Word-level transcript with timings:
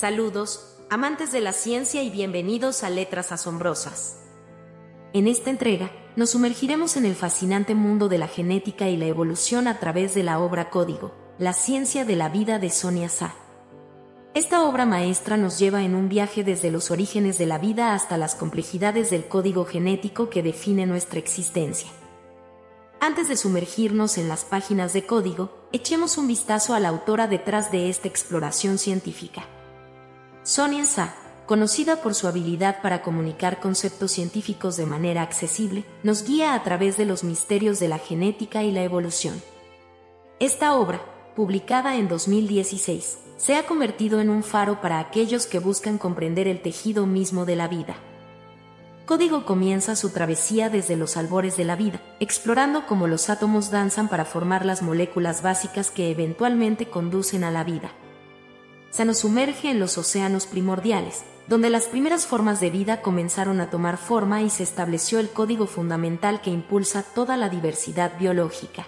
Saludos, 0.00 0.78
amantes 0.88 1.30
de 1.30 1.42
la 1.42 1.52
ciencia 1.52 2.02
y 2.02 2.08
bienvenidos 2.08 2.84
a 2.84 2.88
Letras 2.88 3.32
Asombrosas. 3.32 4.16
En 5.12 5.28
esta 5.28 5.50
entrega, 5.50 5.90
nos 6.16 6.30
sumergiremos 6.30 6.96
en 6.96 7.04
el 7.04 7.14
fascinante 7.14 7.74
mundo 7.74 8.08
de 8.08 8.16
la 8.16 8.26
genética 8.26 8.88
y 8.88 8.96
la 8.96 9.04
evolución 9.04 9.68
a 9.68 9.78
través 9.78 10.14
de 10.14 10.22
la 10.22 10.38
obra 10.38 10.70
Código, 10.70 11.12
la 11.38 11.52
ciencia 11.52 12.06
de 12.06 12.16
la 12.16 12.30
vida 12.30 12.58
de 12.58 12.70
Sonia 12.70 13.10
Sa. 13.10 13.34
Esta 14.32 14.64
obra 14.64 14.86
maestra 14.86 15.36
nos 15.36 15.58
lleva 15.58 15.82
en 15.82 15.94
un 15.94 16.08
viaje 16.08 16.44
desde 16.44 16.70
los 16.70 16.90
orígenes 16.90 17.36
de 17.36 17.44
la 17.44 17.58
vida 17.58 17.92
hasta 17.92 18.16
las 18.16 18.34
complejidades 18.34 19.10
del 19.10 19.28
código 19.28 19.66
genético 19.66 20.30
que 20.30 20.42
define 20.42 20.86
nuestra 20.86 21.18
existencia. 21.18 21.90
Antes 23.00 23.28
de 23.28 23.36
sumergirnos 23.36 24.16
en 24.16 24.30
las 24.30 24.46
páginas 24.46 24.94
de 24.94 25.04
código, 25.04 25.68
echemos 25.72 26.16
un 26.16 26.26
vistazo 26.26 26.72
a 26.72 26.80
la 26.80 26.88
autora 26.88 27.26
detrás 27.26 27.70
de 27.70 27.90
esta 27.90 28.08
exploración 28.08 28.78
científica. 28.78 29.44
Sonia 30.42 30.86
Sa, 30.86 31.14
conocida 31.46 31.96
por 31.96 32.14
su 32.14 32.26
habilidad 32.26 32.80
para 32.80 33.02
comunicar 33.02 33.60
conceptos 33.60 34.12
científicos 34.12 34.78
de 34.78 34.86
manera 34.86 35.20
accesible, 35.20 35.84
nos 36.02 36.24
guía 36.24 36.54
a 36.54 36.62
través 36.62 36.96
de 36.96 37.04
los 37.04 37.24
misterios 37.24 37.78
de 37.78 37.88
la 37.88 37.98
genética 37.98 38.62
y 38.62 38.72
la 38.72 38.82
evolución. 38.82 39.42
Esta 40.38 40.74
obra, 40.74 41.02
publicada 41.36 41.96
en 41.96 42.08
2016, 42.08 43.18
se 43.36 43.56
ha 43.56 43.66
convertido 43.66 44.20
en 44.20 44.30
un 44.30 44.42
faro 44.42 44.80
para 44.80 44.98
aquellos 44.98 45.46
que 45.46 45.58
buscan 45.58 45.98
comprender 45.98 46.48
el 46.48 46.62
tejido 46.62 47.04
mismo 47.04 47.44
de 47.44 47.56
la 47.56 47.68
vida. 47.68 47.96
Código 49.04 49.44
comienza 49.44 49.94
su 49.94 50.10
travesía 50.10 50.70
desde 50.70 50.96
los 50.96 51.18
albores 51.18 51.58
de 51.58 51.66
la 51.66 51.76
vida, 51.76 52.00
explorando 52.18 52.86
cómo 52.86 53.08
los 53.08 53.28
átomos 53.28 53.70
danzan 53.70 54.08
para 54.08 54.24
formar 54.24 54.64
las 54.64 54.80
moléculas 54.80 55.42
básicas 55.42 55.90
que 55.90 56.10
eventualmente 56.10 56.86
conducen 56.86 57.44
a 57.44 57.50
la 57.50 57.62
vida. 57.62 57.90
Se 58.90 59.04
nos 59.04 59.18
sumerge 59.18 59.70
en 59.70 59.80
los 59.80 59.96
océanos 59.98 60.46
primordiales, 60.46 61.22
donde 61.46 61.70
las 61.70 61.86
primeras 61.86 62.26
formas 62.26 62.60
de 62.60 62.70
vida 62.70 63.02
comenzaron 63.02 63.60
a 63.60 63.70
tomar 63.70 63.96
forma 63.96 64.42
y 64.42 64.50
se 64.50 64.62
estableció 64.62 65.18
el 65.18 65.30
código 65.30 65.66
fundamental 65.66 66.40
que 66.40 66.50
impulsa 66.50 67.02
toda 67.02 67.36
la 67.36 67.48
diversidad 67.48 68.18
biológica. 68.18 68.86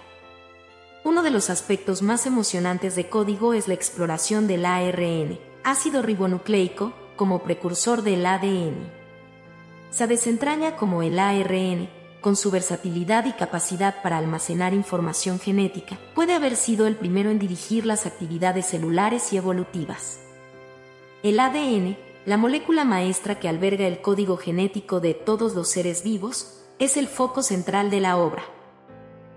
Uno 1.03 1.23
de 1.23 1.31
los 1.31 1.49
aspectos 1.49 2.01
más 2.01 2.25
emocionantes 2.25 2.95
de 2.95 3.09
código 3.09 3.53
es 3.53 3.67
la 3.67 3.73
exploración 3.73 4.47
del 4.47 4.65
ARN, 4.65 5.39
ácido 5.63 6.01
ribonucleico, 6.01 6.93
como 7.15 7.43
precursor 7.43 8.01
del 8.01 8.25
ADN. 8.25 8.89
Se 9.89 10.07
desentraña 10.07 10.75
como 10.75 11.03
el 11.03 11.19
ARN, 11.19 11.89
con 12.23 12.35
su 12.35 12.49
versatilidad 12.49 13.25
y 13.27 13.33
capacidad 13.33 14.01
para 14.01 14.17
almacenar 14.17 14.73
información 14.73 15.39
genética, 15.39 15.99
puede 16.15 16.33
haber 16.33 16.55
sido 16.55 16.87
el 16.87 16.95
primero 16.95 17.29
en 17.29 17.37
dirigir 17.37 17.85
las 17.85 18.07
actividades 18.07 18.65
celulares 18.65 19.31
y 19.31 19.37
evolutivas. 19.37 20.19
El 21.21 21.39
ADN, 21.39 21.95
la 22.25 22.37
molécula 22.37 22.83
maestra 22.83 23.39
que 23.39 23.47
alberga 23.47 23.85
el 23.85 24.01
código 24.01 24.37
genético 24.37 24.99
de 24.99 25.13
todos 25.13 25.53
los 25.53 25.69
seres 25.69 26.03
vivos, 26.03 26.63
es 26.79 26.97
el 26.97 27.07
foco 27.07 27.43
central 27.43 27.91
de 27.91 27.99
la 27.99 28.17
obra 28.17 28.43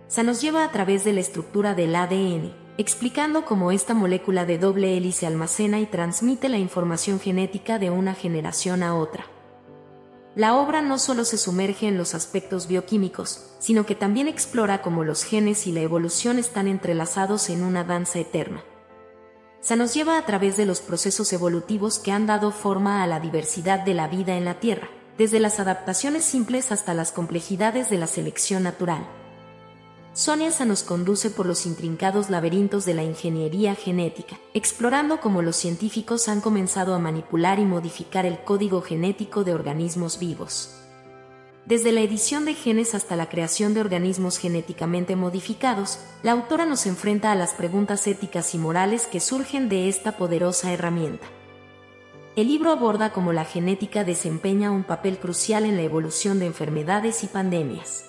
se 0.09 0.23
nos 0.23 0.41
lleva 0.41 0.65
a 0.65 0.71
través 0.71 1.05
de 1.05 1.13
la 1.13 1.21
estructura 1.21 1.75
del 1.75 1.97
ADN, 1.97 2.53
explicando 2.79 3.45
cómo 3.45 3.73
esta 3.73 3.93
molécula 3.93 4.47
de 4.47 4.59
doble 4.59 4.97
hélice 4.97 5.27
almacena 5.27 5.81
y 5.81 5.87
transmite 5.87 6.49
la 6.49 6.59
información 6.59 7.19
genética 7.19 7.79
de 7.79 7.91
una 7.91 8.15
generación 8.15 8.83
a 8.83 8.95
otra. 8.95 9.27
La 10.37 10.55
obra 10.55 10.83
no 10.83 10.99
solo 10.99 11.25
se 11.25 11.39
sumerge 11.39 11.89
en 11.89 11.97
los 11.97 12.15
aspectos 12.15 12.69
bioquímicos, 12.69 13.47
sino 13.59 13.87
que 13.87 13.95
también 13.95 14.29
explora 14.29 14.83
cómo 14.83 15.03
los 15.03 15.25
genes 15.25 15.67
y 15.67 15.73
la 15.73 15.81
evolución 15.81 16.39
están 16.39 16.69
entrelazados 16.69 17.49
en 17.49 17.63
una 17.63 17.85
danza 17.85 18.19
eterna. 18.19 18.63
Se 19.63 19.77
nos 19.77 19.95
lleva 19.95 20.19
a 20.19 20.27
través 20.27 20.59
de 20.59 20.67
los 20.67 20.83
procesos 20.83 21.33
evolutivos 21.33 21.99
que 21.99 22.13
han 22.13 22.27
dado 22.27 22.51
forma 22.51 23.03
a 23.03 23.07
la 23.07 23.19
diversidad 23.19 23.81
de 23.81 23.95
la 23.95 24.09
vida 24.09 24.37
en 24.37 24.45
la 24.45 24.61
Tierra, 24.61 24.91
desde 25.17 25.41
las 25.41 25.59
adaptaciones 25.59 26.27
simples 26.27 26.71
hasta 26.71 26.93
las 26.93 27.13
complejidades 27.13 27.89
de 27.89 27.97
la 27.97 28.07
selección 28.07 28.65
natural. 28.65 29.09
Sonia 30.17 30.51
se 30.51 30.65
nos 30.65 30.83
conduce 30.83 31.29
por 31.29 31.45
los 31.45 31.67
intrincados 31.67 32.31
laberintos 32.31 32.87
de 32.87 32.95
la 32.95 33.05
ingeniería 33.05 33.75
genética, 33.75 34.39
explorando 34.55 35.21
cómo 35.21 35.43
los 35.43 35.57
científicos 35.57 36.29
han 36.29 36.41
comenzado 36.41 36.95
a 36.95 36.99
manipular 36.99 37.59
y 37.59 37.67
modificar 37.67 38.25
el 38.25 38.39
código 38.43 38.81
genético 38.81 39.45
de 39.45 39.53
organismos 39.53 40.19
vivos. 40.19 40.75
Desde 41.67 41.93
la 41.93 42.01
edición 42.01 42.47
de 42.47 42.55
genes 42.55 42.95
hasta 42.95 43.15
la 43.15 43.29
creación 43.29 43.75
de 43.75 43.83
organismos 43.83 44.39
genéticamente 44.39 45.17
modificados, 45.17 45.99
la 46.23 46.33
autora 46.33 46.65
nos 46.65 46.87
enfrenta 46.87 47.31
a 47.31 47.35
las 47.35 47.53
preguntas 47.53 48.07
éticas 48.07 48.55
y 48.55 48.59
morales 48.59 49.07
que 49.07 49.21
surgen 49.21 49.69
de 49.69 49.91
esta 49.91 50.17
poderosa 50.17 50.73
herramienta. 50.73 51.27
El 52.37 52.49
libro 52.49 52.71
aborda 52.71 53.13
cómo 53.13 53.35
la 53.35 53.45
genética 53.45 54.03
desempeña 54.03 54.71
un 54.71 54.85
papel 54.85 55.19
crucial 55.19 55.67
en 55.67 55.77
la 55.77 55.83
evolución 55.83 56.39
de 56.39 56.47
enfermedades 56.47 57.23
y 57.23 57.27
pandemias 57.27 58.07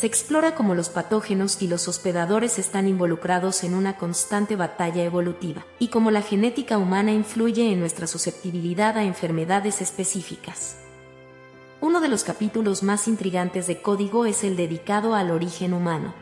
se 0.00 0.06
explora 0.06 0.54
cómo 0.54 0.74
los 0.74 0.88
patógenos 0.88 1.60
y 1.60 1.68
los 1.68 1.86
hospedadores 1.86 2.58
están 2.58 2.88
involucrados 2.88 3.64
en 3.64 3.74
una 3.74 3.98
constante 3.98 4.56
batalla 4.56 5.04
evolutiva, 5.04 5.66
y 5.78 5.88
cómo 5.88 6.10
la 6.10 6.22
genética 6.22 6.78
humana 6.78 7.12
influye 7.12 7.70
en 7.70 7.80
nuestra 7.80 8.06
susceptibilidad 8.06 8.96
a 8.96 9.04
enfermedades 9.04 9.82
específicas. 9.82 10.78
Uno 11.82 12.00
de 12.00 12.08
los 12.08 12.24
capítulos 12.24 12.82
más 12.82 13.08
intrigantes 13.08 13.66
de 13.66 13.82
Código 13.82 14.24
es 14.24 14.42
el 14.42 14.56
dedicado 14.56 15.14
al 15.14 15.30
origen 15.30 15.74
humano. 15.74 16.14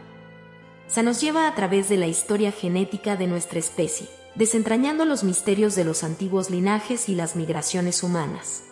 Se 0.88 1.04
nos 1.04 1.20
lleva 1.20 1.46
a 1.46 1.54
través 1.54 1.88
de 1.88 1.98
la 1.98 2.08
historia 2.08 2.50
genética 2.50 3.14
de 3.14 3.28
nuestra 3.28 3.60
especie, 3.60 4.08
desentrañando 4.34 5.04
los 5.04 5.22
misterios 5.22 5.76
de 5.76 5.84
los 5.84 6.02
antiguos 6.02 6.50
linajes 6.50 7.08
y 7.08 7.14
las 7.14 7.36
migraciones 7.36 8.02
humanas 8.02 8.64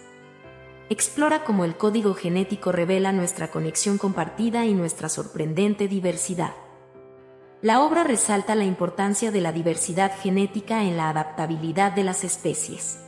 explora 0.88 1.44
cómo 1.44 1.64
el 1.64 1.76
código 1.76 2.14
genético 2.14 2.72
revela 2.72 3.12
nuestra 3.12 3.50
conexión 3.50 3.98
compartida 3.98 4.64
y 4.64 4.74
nuestra 4.74 5.08
sorprendente 5.08 5.88
diversidad. 5.88 6.52
La 7.62 7.80
obra 7.82 8.04
resalta 8.04 8.54
la 8.54 8.64
importancia 8.64 9.30
de 9.32 9.41
la 9.41 9.50
diversidad 9.50 10.12
genética 10.20 10.84
en 10.84 10.96
la 10.96 11.08
adaptabilidad 11.08 11.92
de 11.92 12.04
las 12.04 12.22
especies. 12.22 13.00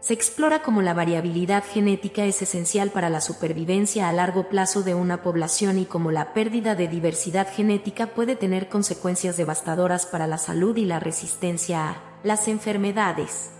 Se 0.00 0.14
explora 0.14 0.62
cómo 0.62 0.82
la 0.82 0.94
variabilidad 0.94 1.62
genética 1.64 2.24
es 2.24 2.42
esencial 2.42 2.90
para 2.90 3.08
la 3.08 3.20
supervivencia 3.20 4.08
a 4.08 4.12
largo 4.12 4.48
plazo 4.48 4.82
de 4.82 4.96
una 4.96 5.22
población 5.22 5.78
y 5.78 5.84
cómo 5.84 6.10
la 6.10 6.34
pérdida 6.34 6.74
de 6.74 6.88
diversidad 6.88 7.46
genética 7.48 8.08
puede 8.08 8.34
tener 8.34 8.68
consecuencias 8.68 9.36
devastadoras 9.36 10.06
para 10.06 10.26
la 10.26 10.38
salud 10.38 10.76
y 10.76 10.86
la 10.86 10.98
resistencia 10.98 11.88
a 11.88 12.02
las 12.24 12.48
enfermedades. 12.48 13.52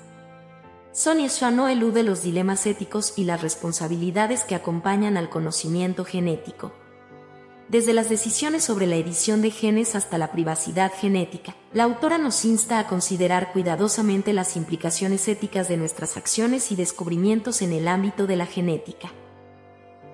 Sonia 0.94 1.28
Shah 1.28 1.72
elude 1.72 2.02
los 2.02 2.22
dilemas 2.22 2.66
éticos 2.66 3.14
y 3.16 3.24
las 3.24 3.40
responsabilidades 3.40 4.44
que 4.44 4.54
acompañan 4.54 5.16
al 5.16 5.30
conocimiento 5.30 6.04
genético. 6.04 6.72
Desde 7.70 7.94
las 7.94 8.10
decisiones 8.10 8.64
sobre 8.64 8.86
la 8.86 8.96
edición 8.96 9.40
de 9.40 9.50
genes 9.50 9.94
hasta 9.94 10.18
la 10.18 10.30
privacidad 10.30 10.92
genética, 10.92 11.56
la 11.72 11.84
autora 11.84 12.18
nos 12.18 12.44
insta 12.44 12.78
a 12.78 12.88
considerar 12.88 13.52
cuidadosamente 13.54 14.34
las 14.34 14.54
implicaciones 14.54 15.26
éticas 15.28 15.66
de 15.66 15.78
nuestras 15.78 16.18
acciones 16.18 16.70
y 16.70 16.76
descubrimientos 16.76 17.62
en 17.62 17.72
el 17.72 17.88
ámbito 17.88 18.26
de 18.26 18.36
la 18.36 18.44
genética. 18.44 19.12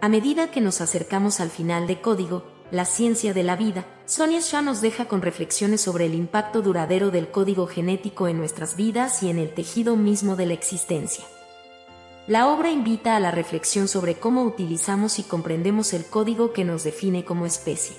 A 0.00 0.08
medida 0.08 0.52
que 0.52 0.60
nos 0.60 0.80
acercamos 0.80 1.40
al 1.40 1.50
final 1.50 1.88
de 1.88 2.00
código, 2.00 2.44
la 2.70 2.84
ciencia 2.84 3.34
de 3.34 3.42
la 3.42 3.56
vida, 3.56 3.84
Sonia 4.08 4.40
Shah 4.40 4.62
nos 4.62 4.80
deja 4.80 5.04
con 5.04 5.20
reflexiones 5.20 5.82
sobre 5.82 6.06
el 6.06 6.14
impacto 6.14 6.62
duradero 6.62 7.10
del 7.10 7.28
código 7.28 7.66
genético 7.66 8.26
en 8.26 8.38
nuestras 8.38 8.74
vidas 8.74 9.22
y 9.22 9.28
en 9.28 9.38
el 9.38 9.52
tejido 9.52 9.96
mismo 9.96 10.34
de 10.34 10.46
la 10.46 10.54
existencia. 10.54 11.26
La 12.26 12.48
obra 12.48 12.70
invita 12.70 13.16
a 13.16 13.20
la 13.20 13.32
reflexión 13.32 13.86
sobre 13.86 14.14
cómo 14.14 14.44
utilizamos 14.44 15.18
y 15.18 15.24
comprendemos 15.24 15.92
el 15.92 16.06
código 16.06 16.54
que 16.54 16.64
nos 16.64 16.84
define 16.84 17.26
como 17.26 17.44
especie. 17.44 17.96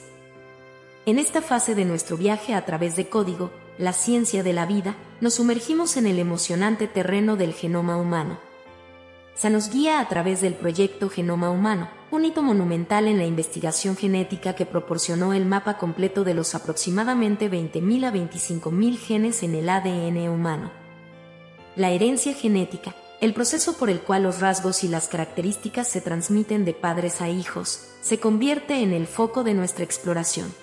En 1.06 1.20
esta 1.20 1.44
fase 1.44 1.76
de 1.76 1.86
nuestro 1.86 2.18
viaje 2.18 2.56
a 2.56 2.66
través 2.66 2.96
de 2.96 3.08
código, 3.08 3.52
la 3.78 3.94
ciencia 3.94 4.42
de 4.42 4.54
la 4.54 4.66
vida, 4.66 4.96
nos 5.22 5.36
sumergimos 5.36 5.96
en 5.96 6.08
el 6.08 6.18
emocionante 6.18 6.88
terreno 6.88 7.36
del 7.36 7.54
genoma 7.54 7.98
humano. 7.98 8.49
Se 9.40 9.50
nos 9.50 9.70
guía 9.70 10.02
a 10.02 10.08
través 10.10 10.42
del 10.42 10.54
proyecto 10.54 11.10
Genoma 11.10 11.50
Humano, 11.50 11.90
un 12.12 12.26
hito 12.26 12.44
monumental 12.44 13.08
en 13.08 13.18
la 13.18 13.24
investigación 13.24 13.96
genética 13.96 14.54
que 14.54 14.66
proporcionó 14.66 15.32
el 15.32 15.46
mapa 15.46 15.78
completo 15.78 16.26
de 16.26 16.34
los 16.34 16.56
aproximadamente 16.56 17.50
20.000 17.50 18.06
a 18.06 18.12
25.000 18.12 18.98
genes 18.98 19.42
en 19.42 19.56
el 19.56 19.70
ADN 19.70 20.28
humano. 20.28 20.72
La 21.78 21.90
herencia 21.90 22.34
genética, 22.34 22.94
el 23.22 23.34
proceso 23.34 23.78
por 23.78 23.90
el 23.90 24.02
cual 24.02 24.24
los 24.24 24.42
rasgos 24.42 24.84
y 24.84 24.90
las 24.90 25.08
características 25.08 25.88
se 25.88 26.02
transmiten 26.02 26.66
de 26.66 26.74
padres 26.74 27.22
a 27.22 27.30
hijos, 27.30 27.94
se 28.02 28.20
convierte 28.20 28.84
en 28.84 28.92
el 28.92 29.08
foco 29.08 29.46
de 29.46 29.54
nuestra 29.54 29.86
exploración. 29.86 30.54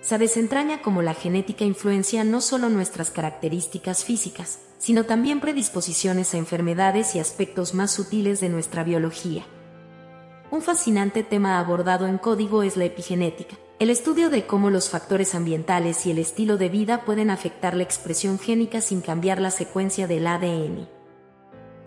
Se 0.00 0.16
desentraña 0.16 0.80
como 0.80 1.02
la 1.02 1.14
genética 1.14 1.64
influencia 1.64 2.24
no 2.24 2.40
solo 2.40 2.68
nuestras 2.68 3.10
características 3.10 4.04
físicas, 4.04 4.60
sino 4.78 5.04
también 5.04 5.40
predisposiciones 5.40 6.32
a 6.32 6.38
enfermedades 6.38 7.14
y 7.14 7.18
aspectos 7.18 7.74
más 7.74 7.90
sutiles 7.90 8.40
de 8.40 8.48
nuestra 8.48 8.82
biología. 8.82 9.44
Un 10.50 10.62
fascinante 10.62 11.22
tema 11.22 11.60
abordado 11.60 12.06
en 12.06 12.18
código 12.18 12.62
es 12.62 12.76
la 12.76 12.86
epigenética, 12.86 13.56
el 13.78 13.88
estudio 13.88 14.30
de 14.30 14.46
cómo 14.46 14.68
los 14.68 14.88
factores 14.88 15.34
ambientales 15.34 16.04
y 16.06 16.10
el 16.10 16.18
estilo 16.18 16.56
de 16.56 16.68
vida 16.68 17.04
pueden 17.04 17.30
afectar 17.30 17.74
la 17.74 17.82
expresión 17.82 18.38
génica 18.38 18.80
sin 18.80 19.00
cambiar 19.00 19.40
la 19.40 19.50
secuencia 19.50 20.06
del 20.06 20.26
ADN. 20.26 20.99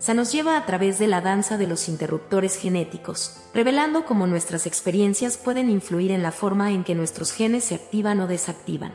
Se 0.04 0.12
nos 0.12 0.32
lleva 0.32 0.58
a 0.58 0.66
través 0.66 0.98
de 0.98 1.06
la 1.06 1.22
danza 1.22 1.56
de 1.56 1.66
los 1.66 1.88
interruptores 1.88 2.56
genéticos, 2.56 3.38
revelando 3.54 4.04
cómo 4.04 4.26
nuestras 4.26 4.66
experiencias 4.66 5.38
pueden 5.38 5.70
influir 5.70 6.10
en 6.10 6.22
la 6.22 6.30
forma 6.30 6.72
en 6.72 6.84
que 6.84 6.94
nuestros 6.94 7.32
genes 7.32 7.64
se 7.64 7.76
activan 7.76 8.20
o 8.20 8.26
desactivan. 8.26 8.92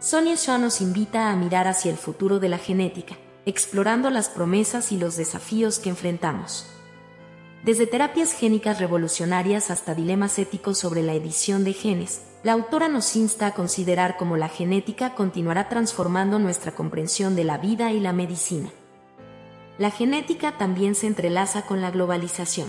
Sonia 0.00 0.34
Shaw 0.34 0.58
nos 0.58 0.80
invita 0.80 1.30
a 1.30 1.36
mirar 1.36 1.68
hacia 1.68 1.92
el 1.92 1.98
futuro 1.98 2.40
de 2.40 2.48
la 2.48 2.58
genética, 2.58 3.16
explorando 3.46 4.10
las 4.10 4.28
promesas 4.28 4.90
y 4.90 4.98
los 4.98 5.16
desafíos 5.16 5.78
que 5.78 5.90
enfrentamos. 5.90 6.66
Desde 7.64 7.86
terapias 7.86 8.32
génicas 8.32 8.80
revolucionarias 8.80 9.70
hasta 9.70 9.94
dilemas 9.94 10.36
éticos 10.40 10.78
sobre 10.78 11.04
la 11.04 11.14
edición 11.14 11.62
de 11.62 11.74
genes, 11.74 12.22
la 12.42 12.54
autora 12.54 12.88
nos 12.88 13.14
insta 13.14 13.46
a 13.46 13.54
considerar 13.54 14.16
cómo 14.16 14.36
la 14.36 14.48
genética 14.48 15.14
continuará 15.14 15.68
transformando 15.68 16.40
nuestra 16.40 16.72
comprensión 16.72 17.36
de 17.36 17.44
la 17.44 17.56
vida 17.58 17.92
y 17.92 18.00
la 18.00 18.12
medicina. 18.12 18.72
La 19.78 19.90
genética 19.90 20.58
también 20.58 20.94
se 20.94 21.06
entrelaza 21.06 21.62
con 21.62 21.80
la 21.80 21.90
globalización. 21.90 22.68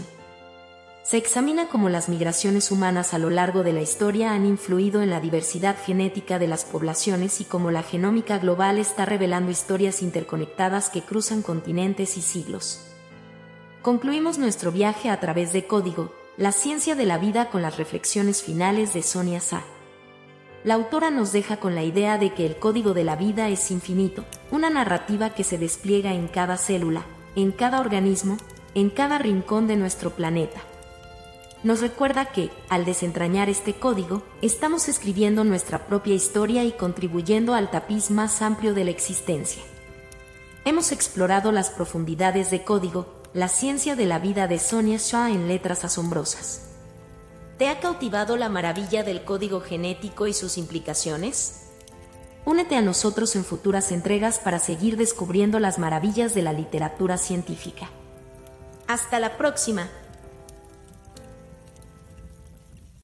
Se 1.04 1.18
examina 1.18 1.68
cómo 1.68 1.90
las 1.90 2.08
migraciones 2.08 2.72
humanas 2.72 3.14
a 3.14 3.18
lo 3.18 3.30
largo 3.30 3.62
de 3.64 3.74
la 3.74 3.82
historia 3.82 4.32
han 4.32 4.46
influido 4.46 5.02
en 5.02 5.10
la 5.10 5.20
diversidad 5.20 5.76
genética 5.86 6.40
de 6.40 6.48
las 6.48 6.64
poblaciones 6.64 7.42
y 7.42 7.44
cómo 7.44 7.72
la 7.72 7.84
genómica 7.84 8.38
global 8.38 8.78
está 8.78 9.04
revelando 9.04 9.52
historias 9.52 10.02
interconectadas 10.02 10.90
que 10.90 11.02
cruzan 11.02 11.42
continentes 11.42 12.16
y 12.16 12.22
siglos. 12.22 12.88
Concluimos 13.82 14.38
nuestro 14.38 14.72
viaje 14.72 15.10
a 15.10 15.20
través 15.20 15.52
de 15.52 15.68
Código, 15.68 16.14
la 16.38 16.54
ciencia 16.54 16.96
de 16.96 17.06
la 17.06 17.18
vida 17.18 17.50
con 17.50 17.62
las 17.62 17.76
reflexiones 17.76 18.42
finales 18.42 18.94
de 18.94 19.04
Sonia 19.04 19.42
Sa. 19.42 19.62
La 20.64 20.76
autora 20.76 21.12
nos 21.12 21.34
deja 21.34 21.58
con 21.58 21.76
la 21.76 21.84
idea 21.84 22.18
de 22.18 22.34
que 22.34 22.46
el 22.46 22.56
código 22.56 22.94
de 22.94 23.04
la 23.04 23.18
vida 23.18 23.50
es 23.50 23.70
infinito, 23.70 24.24
una 24.50 24.70
narrativa 24.70 25.32
que 25.32 25.44
se 25.44 25.58
despliega 25.58 26.14
en 26.14 26.30
cada 26.30 26.56
célula, 26.56 27.04
en 27.36 27.52
cada 27.52 27.82
organismo, 27.82 28.38
en 28.74 28.90
cada 28.90 29.18
rincón 29.18 29.68
de 29.68 29.76
nuestro 29.76 30.12
planeta. 30.12 30.62
Nos 31.64 31.82
recuerda 31.82 32.26
que, 32.26 32.50
al 32.70 32.86
desentrañar 32.86 33.50
este 33.50 33.74
código, 33.74 34.24
estamos 34.42 34.88
escribiendo 34.88 35.44
nuestra 35.44 35.86
propia 35.86 36.14
historia 36.14 36.64
y 36.64 36.72
contribuyendo 36.72 37.56
al 37.56 37.70
tapiz 37.70 38.10
más 38.10 38.42
amplio 38.42 38.74
de 38.74 38.86
la 38.86 38.92
existencia. 38.92 39.64
Hemos 40.64 40.94
explorado 40.94 41.52
las 41.52 41.72
profundidades 41.72 42.52
de 42.52 42.64
código, 42.64 43.22
la 43.34 43.50
ciencia 43.50 43.98
de 43.98 44.06
la 44.06 44.20
vida 44.20 44.48
de 44.48 44.60
Sonia 44.60 44.98
Shaw 44.98 45.28
en 45.28 45.50
letras 45.50 45.84
asombrosas. 45.84 46.73
¿Te 47.58 47.70
ha 47.70 47.80
cautivado 47.80 48.36
la 48.36 48.50
maravilla 48.50 49.04
del 49.04 49.24
código 49.24 49.62
genético 49.62 50.28
y 50.28 50.34
sus 50.34 50.58
implicaciones? 50.58 51.62
Únete 52.46 52.76
a 52.76 52.82
nosotros 52.82 53.36
en 53.36 53.46
futuras 53.46 53.92
entregas 53.92 54.40
para 54.40 54.60
seguir 54.60 54.98
descubriendo 54.98 55.60
las 55.60 55.80
maravillas 55.80 56.34
de 56.34 56.42
la 56.42 56.52
literatura 56.52 57.18
científica. 57.18 57.90
Hasta 58.88 59.20
la 59.20 59.38
próxima. 59.38 59.90